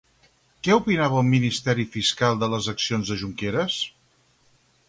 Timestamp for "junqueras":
3.25-3.81